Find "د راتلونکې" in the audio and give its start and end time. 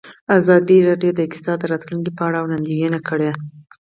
1.61-2.11